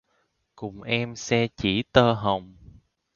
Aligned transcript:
Cùng 0.55 0.81
em 0.83 1.15
xe 1.15 1.47
chỉ 1.55 1.83
tơ 1.91 2.13
hồng. 2.13 2.55